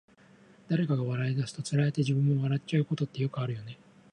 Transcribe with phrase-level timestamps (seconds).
[0.67, 3.77] 誰かが笑い出すと、つられて自分も笑っちゃうことってよくあるよね。